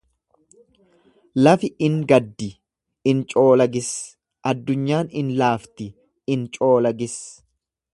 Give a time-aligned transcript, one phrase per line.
[1.47, 2.49] Lafi in gaddi,
[3.13, 3.91] in coolagis;
[4.53, 5.87] addunyaan in laafti,
[6.37, 7.15] in coolagis.